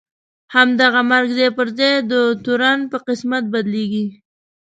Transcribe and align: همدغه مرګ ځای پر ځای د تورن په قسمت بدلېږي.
همدغه 0.55 1.01
مرګ 1.11 1.29
ځای 1.37 1.49
پر 1.57 1.67
ځای 1.77 1.93
د 2.11 2.13
تورن 2.43 2.79
په 2.91 2.97
قسمت 3.07 3.43
بدلېږي. 3.53 4.05